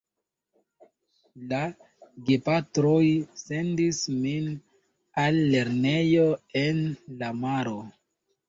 La 1.51 1.59
gepatroj 2.29 3.03
sendis 3.41 4.01
min 4.25 4.49
al 5.27 5.39
lernejo 5.53 6.27
en 6.67 6.85
la 7.23 7.31
maro. 7.45 7.79